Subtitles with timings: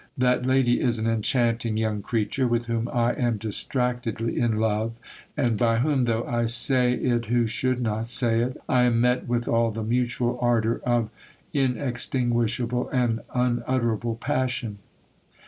[0.17, 4.93] That lady is an enchanting young creature, with whom I am distractedly in love,
[5.37, 9.27] and by whom, though I say it who should not say it, I am met
[9.27, 11.11] with all the mutual ardour of
[11.53, 14.79] inextinguishable and unutterable passion.